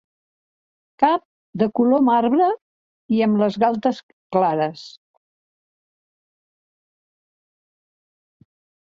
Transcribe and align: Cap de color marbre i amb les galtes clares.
Cap 1.01 1.25
de 1.61 1.65
color 1.79 1.99
marbre 2.07 2.47
i 3.17 3.21
amb 3.25 3.41
les 3.41 3.59
galtes 3.65 3.99
clares. 4.37 4.87